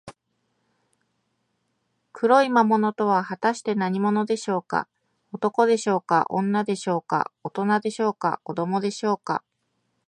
[2.11, 4.87] 黒い魔物とは、はたして何者でしょうか。
[5.31, 9.43] 男でしょうか、女でしょうか、おとなでしょうか、子どもでしょうか。